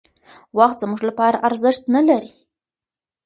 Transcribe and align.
وخت 0.57 0.77
زموږ 0.83 0.99
لپاره 1.09 1.41
ارزښت 1.47 1.83
نهلري. 1.93 2.31